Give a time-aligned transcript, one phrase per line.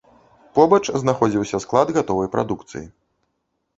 [0.57, 2.85] Побач знаходзіўся склад гатовай прадукцыі.